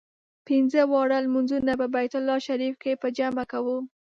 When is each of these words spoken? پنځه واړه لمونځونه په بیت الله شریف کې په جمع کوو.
پنځه 0.47 0.81
واړه 0.91 1.17
لمونځونه 1.25 1.71
په 1.81 1.85
بیت 1.93 2.13
الله 2.19 2.37
شریف 2.47 2.75
کې 2.83 2.99
په 3.01 3.07
جمع 3.17 3.43
کوو. 3.51 3.77